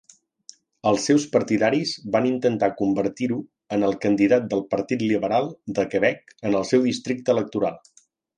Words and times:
Els 0.91 1.03
seus 1.09 1.25
partidaris 1.33 1.91
van 2.15 2.25
intentar 2.29 2.69
convertir-ho 2.79 3.37
en 3.77 3.85
el 3.89 3.93
candidat 4.07 4.49
del 4.55 4.65
Partit 4.73 5.05
Liberal 5.13 5.51
de 5.79 5.87
Quebec 5.93 6.35
en 6.51 6.59
el 6.63 6.67
seu 6.73 6.89
districte 6.91 7.35
electoral. 7.37 7.81